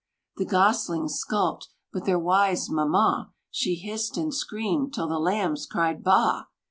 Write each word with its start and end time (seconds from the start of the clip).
The 0.37 0.45
Goslings 0.45 1.13
skulked; 1.13 1.67
but 1.93 2.05
their 2.05 2.17
wise 2.17 2.71
mamma, 2.71 3.33
She 3.51 3.75
hissed, 3.75 4.17
and 4.17 4.33
screamed, 4.33 4.95
till 4.95 5.07
the 5.07 5.19
Lambs 5.19 5.67
cried, 5.67 6.03
"Ba 6.03 6.09
a!" 6.09 6.47